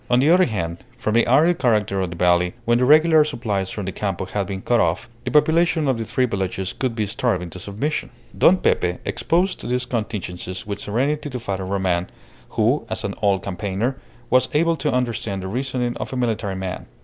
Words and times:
On 0.09 0.19
the 0.19 0.31
other 0.31 0.45
hand, 0.45 0.83
from 0.97 1.13
the 1.13 1.27
arid 1.27 1.59
character 1.59 2.01
of 2.01 2.09
the 2.09 2.15
valley, 2.15 2.55
when 2.65 2.79
the 2.79 2.85
regular 2.85 3.23
supplies 3.23 3.69
from 3.69 3.85
the 3.85 3.91
Campo 3.91 4.25
had 4.25 4.47
been 4.47 4.63
cut 4.63 4.79
off, 4.79 5.07
the 5.25 5.29
population 5.29 5.87
of 5.87 5.99
the 5.99 6.05
three 6.05 6.25
villages 6.25 6.73
could 6.73 6.95
be 6.95 7.05
starved 7.05 7.43
into 7.43 7.59
submission. 7.59 8.09
Don 8.35 8.57
Pepe 8.57 8.97
exposed 9.05 9.69
these 9.69 9.85
contingencies 9.85 10.65
with 10.65 10.79
serenity 10.79 11.29
to 11.29 11.39
Father 11.39 11.67
Roman, 11.67 12.09
who, 12.57 12.87
as 12.89 13.03
an 13.03 13.13
old 13.21 13.43
campaigner, 13.43 13.95
was 14.31 14.49
able 14.55 14.75
to 14.77 14.91
understand 14.91 15.43
the 15.43 15.47
reasoning 15.47 15.95
of 15.97 16.11
a 16.11 16.15
military 16.17 16.55
man. 16.55 16.87